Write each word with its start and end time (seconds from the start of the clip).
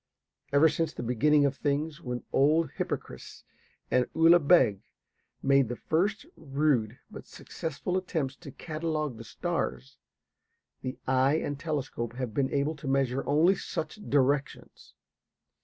Ever 0.51 0.67
since 0.67 0.93
the 0.93 1.03
beginning 1.03 1.45
of 1.45 1.55
things, 1.55 2.01
when 2.01 2.23
old 2.33 2.71
Hipparchus 2.71 3.43
and 3.91 4.07
Ulugh 4.15 4.47
Beg 4.47 4.81
made 5.43 5.69
the 5.69 5.75
first 5.75 6.25
rude 6.35 6.97
but 7.11 7.27
successful 7.27 7.95
attempts 7.97 8.35
to 8.37 8.51
catalogue 8.51 9.17
the 9.17 9.23
stars, 9.23 9.99
the 10.81 10.97
eye 11.05 11.35
and 11.35 11.59
telescope 11.59 12.13
have 12.15 12.33
been 12.33 12.51
able 12.51 12.75
to 12.77 12.87
measure 12.87 13.23
only 13.27 13.53
such 13.53 13.99
directions. 14.09 14.95